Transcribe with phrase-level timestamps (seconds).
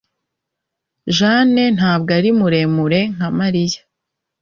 [1.17, 3.79] Jane ntabwo ari muremure nka Mariya